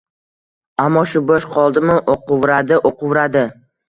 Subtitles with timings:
[0.85, 1.03] Аmmo…
[1.11, 3.45] shu boʼsh qoldimi, oʼquvradi-oʼquvradi…